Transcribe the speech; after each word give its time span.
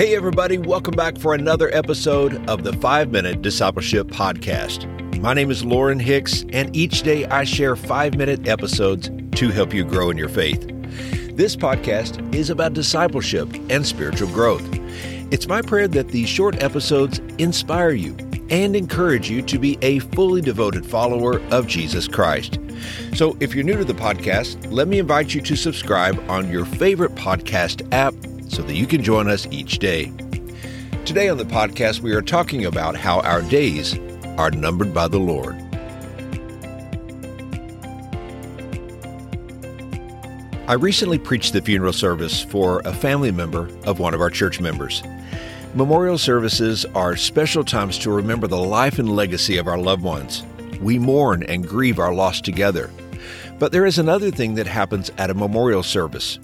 Hey, 0.00 0.16
everybody, 0.16 0.56
welcome 0.56 0.94
back 0.94 1.18
for 1.18 1.34
another 1.34 1.68
episode 1.74 2.48
of 2.48 2.64
the 2.64 2.72
5 2.72 3.10
Minute 3.10 3.42
Discipleship 3.42 4.06
Podcast. 4.06 4.86
My 5.20 5.34
name 5.34 5.50
is 5.50 5.62
Lorin 5.62 6.00
Hicks, 6.00 6.42
and 6.54 6.74
each 6.74 7.02
day 7.02 7.26
I 7.26 7.44
share 7.44 7.76
5 7.76 8.16
minute 8.16 8.48
episodes 8.48 9.10
to 9.38 9.50
help 9.50 9.74
you 9.74 9.84
grow 9.84 10.08
in 10.08 10.16
your 10.16 10.30
faith. 10.30 10.62
This 11.36 11.54
podcast 11.54 12.34
is 12.34 12.48
about 12.48 12.72
discipleship 12.72 13.46
and 13.68 13.86
spiritual 13.86 14.28
growth. 14.28 14.66
It's 15.30 15.46
my 15.46 15.60
prayer 15.60 15.86
that 15.88 16.08
these 16.08 16.30
short 16.30 16.62
episodes 16.62 17.18
inspire 17.36 17.90
you 17.90 18.16
and 18.48 18.74
encourage 18.74 19.28
you 19.28 19.42
to 19.42 19.58
be 19.58 19.76
a 19.82 19.98
fully 19.98 20.40
devoted 20.40 20.86
follower 20.86 21.42
of 21.50 21.66
Jesus 21.66 22.08
Christ. 22.08 22.58
So, 23.14 23.36
if 23.40 23.54
you're 23.54 23.64
new 23.64 23.76
to 23.76 23.84
the 23.84 23.92
podcast, 23.92 24.72
let 24.72 24.88
me 24.88 24.98
invite 24.98 25.34
you 25.34 25.42
to 25.42 25.56
subscribe 25.56 26.18
on 26.30 26.50
your 26.50 26.64
favorite 26.64 27.14
podcast 27.16 27.86
app 27.92 28.14
so 28.50 28.62
that 28.62 28.74
you 28.74 28.86
can 28.86 29.02
join 29.02 29.28
us 29.28 29.46
each 29.50 29.78
day. 29.78 30.12
Today 31.04 31.28
on 31.28 31.38
the 31.38 31.44
podcast, 31.44 32.00
we 32.00 32.12
are 32.12 32.20
talking 32.22 32.66
about 32.66 32.96
how 32.96 33.20
our 33.20 33.42
days 33.42 33.98
are 34.36 34.50
numbered 34.50 34.92
by 34.92 35.08
the 35.08 35.18
Lord. 35.18 35.56
I 40.68 40.74
recently 40.74 41.18
preached 41.18 41.52
the 41.52 41.62
funeral 41.62 41.92
service 41.92 42.42
for 42.42 42.80
a 42.84 42.92
family 42.92 43.32
member 43.32 43.68
of 43.84 43.98
one 43.98 44.14
of 44.14 44.20
our 44.20 44.30
church 44.30 44.60
members. 44.60 45.02
Memorial 45.74 46.18
services 46.18 46.84
are 46.94 47.16
special 47.16 47.64
times 47.64 47.98
to 47.98 48.10
remember 48.10 48.46
the 48.46 48.56
life 48.56 48.98
and 48.98 49.14
legacy 49.14 49.56
of 49.56 49.68
our 49.68 49.78
loved 49.78 50.02
ones. 50.02 50.44
We 50.80 50.98
mourn 50.98 51.44
and 51.44 51.66
grieve 51.66 51.98
our 51.98 52.12
loss 52.12 52.40
together. 52.40 52.90
But 53.58 53.72
there 53.72 53.86
is 53.86 53.98
another 53.98 54.30
thing 54.30 54.54
that 54.54 54.66
happens 54.66 55.10
at 55.18 55.30
a 55.30 55.34
memorial 55.34 55.82
service 55.82 56.38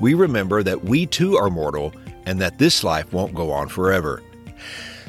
we 0.00 0.14
remember 0.14 0.62
that 0.62 0.84
we 0.84 1.06
too 1.06 1.36
are 1.36 1.50
mortal 1.50 1.92
and 2.26 2.40
that 2.40 2.58
this 2.58 2.84
life 2.84 3.12
won't 3.12 3.34
go 3.34 3.50
on 3.50 3.68
forever. 3.68 4.22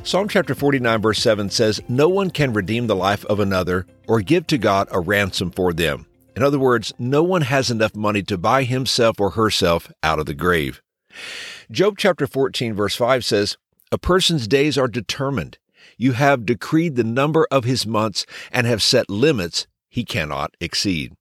Psalm 0.03 0.27
chapter 0.27 0.53
49, 0.53 1.01
verse 1.01 1.19
7 1.19 1.49
says, 1.49 1.81
No 1.87 2.07
one 2.07 2.29
can 2.29 2.53
redeem 2.53 2.87
the 2.87 2.95
life 2.95 3.25
of 3.25 3.39
another 3.39 3.87
or 4.07 4.21
give 4.21 4.45
to 4.47 4.57
God 4.57 4.87
a 4.91 4.99
ransom 4.99 5.49
for 5.49 5.73
them. 5.73 6.05
In 6.35 6.43
other 6.43 6.59
words, 6.59 6.93
no 6.99 7.23
one 7.23 7.41
has 7.41 7.71
enough 7.71 7.95
money 7.95 8.21
to 8.23 8.37
buy 8.37 8.63
himself 8.63 9.19
or 9.19 9.31
herself 9.31 9.91
out 10.03 10.19
of 10.19 10.25
the 10.25 10.33
grave. 10.33 10.81
Job 11.71 11.95
chapter 11.97 12.27
14, 12.27 12.75
verse 12.75 12.95
5 12.95 13.25
says, 13.25 13.57
A 13.91 13.97
person's 13.97 14.47
days 14.47 14.77
are 14.77 14.87
determined. 14.87 15.57
You 15.97 16.11
have 16.11 16.45
decreed 16.45 16.95
the 16.95 17.03
number 17.03 17.47
of 17.49 17.63
his 17.63 17.87
months 17.87 18.25
and 18.51 18.67
have 18.67 18.83
set 18.83 19.09
limits 19.09 19.65
he 19.89 20.03
cannot 20.03 20.55
exceed. 20.59 21.13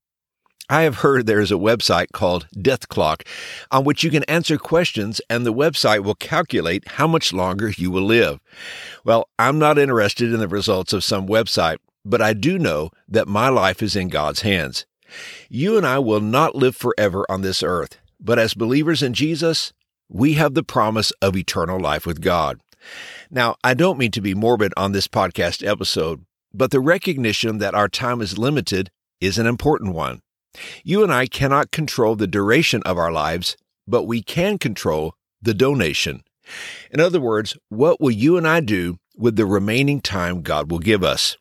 I 0.69 0.83
have 0.83 0.97
heard 0.97 1.27
there 1.27 1.41
is 1.41 1.53
a 1.53 1.57
website 1.57 2.13
called 2.13 2.47
Death 2.61 2.89
Clock 2.89 3.25
on 3.71 3.85
which 3.85 4.03
you 4.03 4.11
can 4.11 4.25
answer 4.25 4.57
questions 4.57 5.21
and 5.29 5.45
the 5.45 5.53
website 5.53 6.03
will 6.05 6.15
calculate 6.15 6.89
how 6.89 7.07
much 7.07 7.35
longer 7.35 7.69
you 7.69 7.91
will 7.91 8.05
live. 8.05 8.41
Well, 9.05 9.29
I'm 9.39 9.59
not 9.59 9.79
interested 9.79 10.33
in 10.33 10.41
the 10.41 10.49
results 10.49 10.95
of 10.95 11.05
some 11.05 11.27
website, 11.27 11.77
but 12.05 12.23
I 12.23 12.33
do 12.33 12.59
know 12.59 12.91
that 13.07 13.29
my 13.29 13.51
life 13.51 13.83
is 13.83 13.95
in 13.95 14.09
God's 14.09 14.41
hands. 14.41 14.87
You 15.51 15.77
and 15.77 15.87
I 15.87 15.99
will 15.99 16.21
not 16.21 16.55
live 16.55 16.75
forever 16.75 17.27
on 17.29 17.43
this 17.43 17.63
earth, 17.63 17.99
but 18.19 18.39
as 18.39 18.55
believers 18.55 19.03
in 19.03 19.13
Jesus, 19.13 19.75
we 20.09 20.33
have 20.35 20.55
the 20.55 20.63
promise 20.63 21.11
of 21.21 21.37
eternal 21.37 21.79
life 21.79 22.07
with 22.07 22.23
God. 22.23 22.59
Now, 23.31 23.57
I 23.63 23.75
don't 23.75 23.99
mean 23.99 24.13
to 24.13 24.23
be 24.23 24.35
morbid 24.35 24.73
on 24.79 24.93
this 24.93 25.09
podcast 25.09 25.67
episode, 25.67 26.25
but 26.55 26.71
the 26.71 26.81
recognition 26.81 27.59
that 27.59 27.75
our 27.75 27.89
time 27.89 28.23
is 28.23 28.39
limited 28.39 28.91
is 29.21 29.39
an 29.39 29.47
important 29.47 29.95
one. 29.95 30.21
You 30.83 31.03
and 31.03 31.13
I 31.13 31.27
cannot 31.27 31.71
control 31.71 32.17
the 32.17 32.27
duration 32.27 32.83
of 32.85 32.99
our 32.99 33.13
lives, 33.13 33.57
but 33.87 34.05
we 34.05 34.23
can 34.23 34.59
control 34.59 35.15
the 35.43 35.55
donation. 35.55 36.23
In 36.91 37.01
other 37.01 37.21
words, 37.21 37.57
what 37.69 38.01
will 38.01 38.11
you 38.11 38.37
and 38.37 38.47
I 38.47 38.61
do 38.61 38.99
with 39.17 39.37
the 39.37 39.47
remaining 39.47 40.01
time 40.01 40.43
God 40.43 40.71
will 40.71 40.79
give 40.79 41.03
us? 41.03 41.37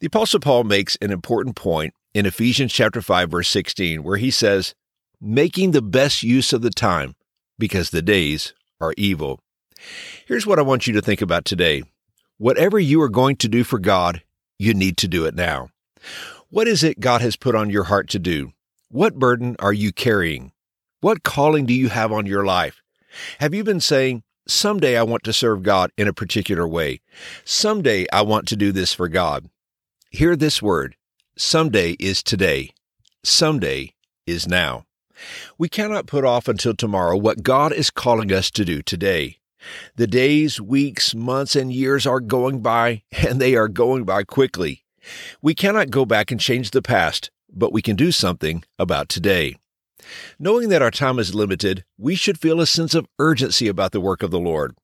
The 0.00 0.06
apostle 0.06 0.40
Paul 0.40 0.64
makes 0.64 0.96
an 0.96 1.10
important 1.10 1.56
point 1.56 1.94
in 2.12 2.26
Ephesians 2.26 2.72
chapter 2.72 3.00
5 3.00 3.30
verse 3.30 3.48
16 3.48 4.02
where 4.02 4.16
he 4.16 4.30
says, 4.30 4.74
"Making 5.20 5.70
the 5.70 5.82
best 5.82 6.22
use 6.22 6.52
of 6.52 6.62
the 6.62 6.70
time 6.70 7.14
because 7.58 7.90
the 7.90 8.02
days 8.02 8.52
are 8.80 8.94
evil." 8.96 9.40
Here's 10.26 10.46
what 10.46 10.58
I 10.58 10.62
want 10.62 10.86
you 10.86 10.92
to 10.94 11.02
think 11.02 11.20
about 11.20 11.44
today. 11.44 11.82
Whatever 12.38 12.78
you 12.78 13.00
are 13.02 13.08
going 13.08 13.36
to 13.36 13.48
do 13.48 13.64
for 13.64 13.78
God, 13.78 14.22
you 14.58 14.74
need 14.74 14.96
to 14.98 15.08
do 15.08 15.24
it 15.24 15.34
now. 15.34 15.70
What 16.54 16.68
is 16.68 16.84
it 16.84 17.00
God 17.00 17.20
has 17.20 17.34
put 17.34 17.56
on 17.56 17.68
your 17.68 17.82
heart 17.82 18.08
to 18.10 18.20
do? 18.20 18.52
What 18.88 19.18
burden 19.18 19.56
are 19.58 19.72
you 19.72 19.92
carrying? 19.92 20.52
What 21.00 21.24
calling 21.24 21.66
do 21.66 21.74
you 21.74 21.88
have 21.88 22.12
on 22.12 22.26
your 22.26 22.44
life? 22.44 22.80
Have 23.40 23.52
you 23.52 23.64
been 23.64 23.80
saying, 23.80 24.22
Someday 24.46 24.96
I 24.96 25.02
want 25.02 25.24
to 25.24 25.32
serve 25.32 25.64
God 25.64 25.90
in 25.98 26.06
a 26.06 26.12
particular 26.12 26.68
way. 26.68 27.00
Someday 27.44 28.06
I 28.12 28.22
want 28.22 28.46
to 28.46 28.56
do 28.56 28.70
this 28.70 28.94
for 28.94 29.08
God. 29.08 29.50
Hear 30.12 30.36
this 30.36 30.62
word. 30.62 30.94
Someday 31.36 31.96
is 31.98 32.22
today. 32.22 32.70
Someday 33.24 33.92
is 34.24 34.46
now. 34.46 34.84
We 35.58 35.68
cannot 35.68 36.06
put 36.06 36.24
off 36.24 36.46
until 36.46 36.76
tomorrow 36.76 37.16
what 37.16 37.42
God 37.42 37.72
is 37.72 37.90
calling 37.90 38.32
us 38.32 38.48
to 38.52 38.64
do 38.64 38.80
today. 38.80 39.38
The 39.96 40.06
days, 40.06 40.60
weeks, 40.60 41.16
months, 41.16 41.56
and 41.56 41.72
years 41.72 42.06
are 42.06 42.20
going 42.20 42.60
by, 42.60 43.02
and 43.10 43.40
they 43.40 43.56
are 43.56 43.66
going 43.66 44.04
by 44.04 44.22
quickly. 44.22 44.83
We 45.42 45.54
cannot 45.54 45.90
go 45.90 46.04
back 46.04 46.30
and 46.30 46.40
change 46.40 46.70
the 46.70 46.82
past, 46.82 47.30
but 47.52 47.72
we 47.72 47.82
can 47.82 47.96
do 47.96 48.12
something 48.12 48.64
about 48.78 49.08
today. 49.08 49.56
Knowing 50.38 50.68
that 50.68 50.82
our 50.82 50.90
time 50.90 51.18
is 51.18 51.34
limited, 51.34 51.84
we 51.96 52.14
should 52.14 52.38
feel 52.38 52.60
a 52.60 52.66
sense 52.66 52.94
of 52.94 53.06
urgency 53.18 53.68
about 53.68 53.92
the 53.92 54.00
work 54.00 54.22
of 54.22 54.30
the 54.30 54.40
Lord. 54.40 54.74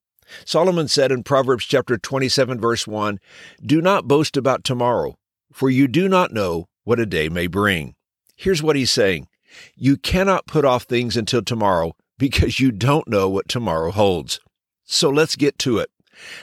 Solomon 0.45 0.89
said 0.89 1.11
in 1.11 1.25
Proverbs 1.25 1.65
chapter 1.65 1.99
27 1.99 2.61
verse 2.61 2.87
1, 2.87 3.19
"Do 3.65 3.81
not 3.83 4.07
boast 4.07 4.37
about 4.37 4.65
tomorrow, 4.65 5.17
for 5.53 5.69
you 5.69 5.89
do 5.89 6.09
not 6.09 6.33
know 6.33 6.69
what 6.85 7.01
a 7.01 7.07
day 7.07 7.29
may 7.29 7.47
bring." 7.47 7.95
Here's 8.37 8.63
what 8.63 8.77
he's 8.77 8.91
saying. 8.91 9.29
You 9.75 9.97
cannot 9.97 10.47
put 10.47 10.65
off 10.65 10.85
things 10.85 11.17
until 11.17 11.43
tomorrow 11.43 11.93
because 12.19 12.61
you 12.61 12.71
don't 12.71 13.09
know 13.09 13.29
what 13.29 13.49
tomorrow 13.49 13.91
holds. 13.91 14.41
So 14.85 15.11
let's 15.11 15.37
get 15.37 15.59
to 15.61 15.79
it. 15.79 15.91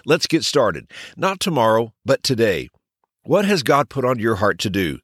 Let's 0.05 0.27
get 0.27 0.43
started. 0.43 0.91
Not 1.15 1.39
tomorrow, 1.39 1.93
but 2.05 2.23
today. 2.23 2.69
What 3.27 3.43
has 3.43 3.61
God 3.61 3.89
put 3.89 4.05
on 4.05 4.19
your 4.19 4.35
heart 4.35 4.57
to 4.59 4.69
do? 4.69 4.99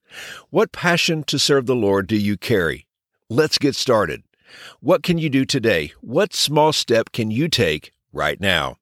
What 0.50 0.72
passion 0.72 1.26
to 1.26 1.38
serve 1.38 1.66
the 1.66 1.76
Lord 1.76 2.08
do 2.08 2.16
you 2.16 2.38
carry? 2.38 2.88
Let's 3.30 3.58
get 3.58 3.76
started. 3.76 4.24
What 4.80 5.04
can 5.04 5.18
you 5.18 5.30
do 5.30 5.44
today? 5.44 5.92
What 6.00 6.34
small 6.34 6.72
step 6.72 7.12
can 7.12 7.32
you 7.32 7.50
take 7.50 7.92
right 8.14 8.40
now? 8.40 8.78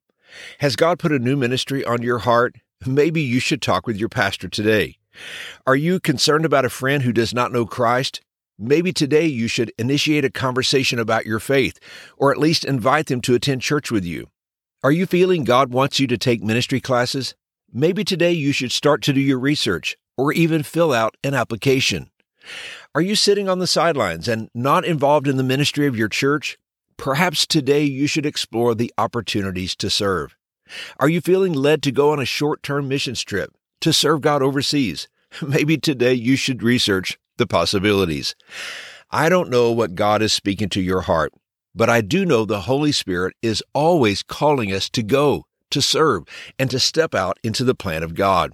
Has 0.60 0.76
God 0.76 1.00
put 1.00 1.10
a 1.10 1.18
new 1.18 1.36
ministry 1.36 1.84
on 1.84 2.02
your 2.02 2.20
heart? 2.20 2.54
Maybe 2.86 3.20
you 3.20 3.40
should 3.40 3.60
talk 3.60 3.84
with 3.84 3.96
your 3.96 4.08
pastor 4.08 4.48
today. 4.48 4.98
Are 5.66 5.74
you 5.74 5.98
concerned 5.98 6.44
about 6.44 6.64
a 6.64 6.70
friend 6.70 7.02
who 7.02 7.12
does 7.12 7.34
not 7.34 7.50
know 7.50 7.66
Christ? 7.66 8.20
Maybe 8.60 8.92
today 8.92 9.26
you 9.26 9.48
should 9.48 9.72
initiate 9.76 10.24
a 10.24 10.30
conversation 10.30 11.00
about 11.00 11.26
your 11.26 11.40
faith, 11.40 11.80
or 12.16 12.30
at 12.30 12.38
least 12.38 12.64
invite 12.64 13.06
them 13.06 13.20
to 13.22 13.34
attend 13.34 13.62
church 13.62 13.90
with 13.90 14.04
you. 14.04 14.28
Are 14.84 14.92
you 14.92 15.04
feeling 15.04 15.42
God 15.42 15.72
wants 15.72 15.98
you 15.98 16.06
to 16.06 16.16
take 16.16 16.44
ministry 16.44 16.80
classes? 16.80 17.34
Maybe 17.74 18.04
today 18.04 18.32
you 18.32 18.52
should 18.52 18.70
start 18.70 19.00
to 19.04 19.14
do 19.14 19.20
your 19.20 19.38
research 19.38 19.96
or 20.18 20.30
even 20.30 20.62
fill 20.62 20.92
out 20.92 21.16
an 21.24 21.32
application. 21.32 22.10
Are 22.94 23.00
you 23.00 23.14
sitting 23.14 23.48
on 23.48 23.60
the 23.60 23.66
sidelines 23.66 24.28
and 24.28 24.50
not 24.54 24.84
involved 24.84 25.26
in 25.26 25.38
the 25.38 25.42
ministry 25.42 25.86
of 25.86 25.96
your 25.96 26.10
church? 26.10 26.58
Perhaps 26.98 27.46
today 27.46 27.82
you 27.82 28.06
should 28.06 28.26
explore 28.26 28.74
the 28.74 28.92
opportunities 28.98 29.74
to 29.76 29.88
serve. 29.88 30.36
Are 31.00 31.08
you 31.08 31.22
feeling 31.22 31.54
led 31.54 31.82
to 31.84 31.92
go 31.92 32.10
on 32.10 32.20
a 32.20 32.26
short 32.26 32.62
term 32.62 32.88
missions 32.88 33.22
trip 33.22 33.54
to 33.80 33.90
serve 33.94 34.20
God 34.20 34.42
overseas? 34.42 35.08
Maybe 35.42 35.78
today 35.78 36.12
you 36.12 36.36
should 36.36 36.62
research 36.62 37.18
the 37.38 37.46
possibilities. 37.46 38.34
I 39.10 39.30
don't 39.30 39.48
know 39.48 39.72
what 39.72 39.94
God 39.94 40.20
is 40.20 40.34
speaking 40.34 40.68
to 40.70 40.82
your 40.82 41.00
heart, 41.00 41.32
but 41.74 41.88
I 41.88 42.02
do 42.02 42.26
know 42.26 42.44
the 42.44 42.62
Holy 42.62 42.92
Spirit 42.92 43.34
is 43.40 43.64
always 43.72 44.22
calling 44.22 44.74
us 44.74 44.90
to 44.90 45.02
go, 45.02 45.46
to 45.72 45.82
serve, 45.82 46.24
and 46.58 46.70
to 46.70 46.78
step 46.78 47.14
out 47.14 47.38
into 47.42 47.64
the 47.64 47.74
plan 47.74 48.02
of 48.02 48.14
God. 48.14 48.52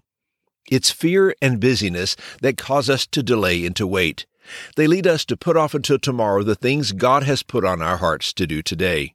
It's 0.70 0.90
fear 0.90 1.34
and 1.40 1.60
busyness 1.60 2.16
that 2.42 2.58
cause 2.58 2.90
us 2.90 3.06
to 3.08 3.22
delay 3.22 3.64
and 3.64 3.74
to 3.76 3.86
wait. 3.86 4.26
They 4.76 4.86
lead 4.86 5.06
us 5.06 5.24
to 5.26 5.36
put 5.36 5.56
off 5.56 5.74
until 5.74 5.98
tomorrow 5.98 6.42
the 6.42 6.54
things 6.54 6.92
God 6.92 7.22
has 7.22 7.42
put 7.42 7.64
on 7.64 7.82
our 7.82 7.98
hearts 7.98 8.32
to 8.34 8.46
do 8.46 8.62
today. 8.62 9.14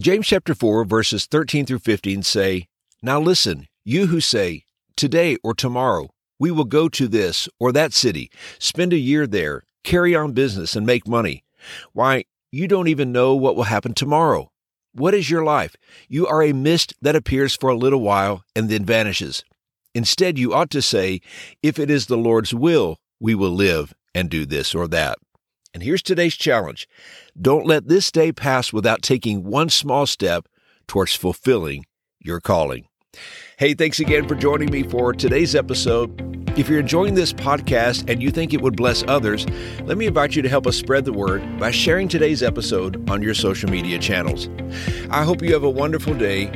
James 0.00 0.26
chapter 0.26 0.54
4 0.54 0.84
verses 0.84 1.26
13 1.26 1.66
through 1.66 1.80
15 1.80 2.22
say, 2.22 2.68
Now 3.02 3.20
listen, 3.20 3.68
you 3.84 4.06
who 4.06 4.20
say, 4.20 4.64
Today 4.96 5.36
or 5.42 5.54
tomorrow, 5.54 6.10
we 6.38 6.50
will 6.50 6.64
go 6.64 6.88
to 6.88 7.08
this 7.08 7.48
or 7.58 7.72
that 7.72 7.92
city, 7.92 8.30
spend 8.58 8.92
a 8.92 8.98
year 8.98 9.26
there, 9.26 9.62
carry 9.84 10.14
on 10.14 10.32
business, 10.32 10.76
and 10.76 10.86
make 10.86 11.08
money. 11.08 11.44
Why, 11.92 12.24
you 12.50 12.68
don't 12.68 12.88
even 12.88 13.12
know 13.12 13.34
what 13.34 13.56
will 13.56 13.64
happen 13.64 13.94
tomorrow. 13.94 14.51
What 14.94 15.14
is 15.14 15.30
your 15.30 15.42
life? 15.42 15.76
You 16.08 16.26
are 16.26 16.42
a 16.42 16.52
mist 16.52 16.94
that 17.00 17.16
appears 17.16 17.56
for 17.56 17.70
a 17.70 17.76
little 17.76 18.00
while 18.00 18.44
and 18.54 18.68
then 18.68 18.84
vanishes. 18.84 19.44
Instead, 19.94 20.38
you 20.38 20.52
ought 20.52 20.70
to 20.70 20.82
say, 20.82 21.20
If 21.62 21.78
it 21.78 21.90
is 21.90 22.06
the 22.06 22.16
Lord's 22.16 22.52
will, 22.54 22.98
we 23.20 23.34
will 23.34 23.50
live 23.50 23.94
and 24.14 24.28
do 24.28 24.44
this 24.44 24.74
or 24.74 24.88
that. 24.88 25.18
And 25.74 25.82
here's 25.82 26.02
today's 26.02 26.36
challenge 26.36 26.86
don't 27.40 27.66
let 27.66 27.88
this 27.88 28.12
day 28.12 28.32
pass 28.32 28.72
without 28.72 29.02
taking 29.02 29.44
one 29.44 29.70
small 29.70 30.06
step 30.06 30.46
towards 30.86 31.14
fulfilling 31.14 31.86
your 32.20 32.40
calling. 32.40 32.86
Hey, 33.62 33.74
thanks 33.74 34.00
again 34.00 34.26
for 34.26 34.34
joining 34.34 34.72
me 34.72 34.82
for 34.82 35.12
today's 35.12 35.54
episode. 35.54 36.58
If 36.58 36.68
you're 36.68 36.80
enjoying 36.80 37.14
this 37.14 37.32
podcast 37.32 38.10
and 38.10 38.20
you 38.20 38.32
think 38.32 38.52
it 38.52 38.60
would 38.60 38.76
bless 38.76 39.04
others, 39.06 39.46
let 39.84 39.96
me 39.96 40.06
invite 40.06 40.34
you 40.34 40.42
to 40.42 40.48
help 40.48 40.66
us 40.66 40.76
spread 40.76 41.04
the 41.04 41.12
word 41.12 41.60
by 41.60 41.70
sharing 41.70 42.08
today's 42.08 42.42
episode 42.42 43.08
on 43.08 43.22
your 43.22 43.34
social 43.34 43.70
media 43.70 44.00
channels. 44.00 44.48
I 45.10 45.22
hope 45.22 45.42
you 45.42 45.52
have 45.52 45.62
a 45.62 45.70
wonderful 45.70 46.12
day, 46.12 46.46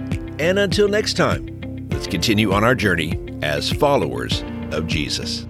and 0.40 0.58
until 0.58 0.88
next 0.88 1.14
time, 1.14 1.88
let's 1.92 2.08
continue 2.08 2.52
on 2.52 2.64
our 2.64 2.74
journey 2.74 3.20
as 3.40 3.70
followers 3.70 4.42
of 4.72 4.88
Jesus. 4.88 5.46